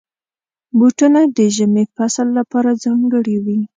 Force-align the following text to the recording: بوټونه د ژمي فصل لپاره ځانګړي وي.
بوټونه 0.77 1.19
د 1.37 1.37
ژمي 1.55 1.83
فصل 1.95 2.27
لپاره 2.37 2.69
ځانګړي 2.83 3.35
وي. 3.45 3.59